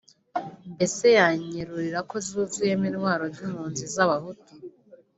[0.73, 4.51] mbese yanyeruriye ko zuzuyemo intwaro z’impunzi z’Abahutu